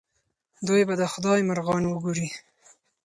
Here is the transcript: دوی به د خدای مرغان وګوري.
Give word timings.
دوی 0.67 0.81
به 0.87 0.93
د 1.01 1.03
خدای 1.13 1.39
مرغان 1.49 1.83
وګوري. 1.87 2.27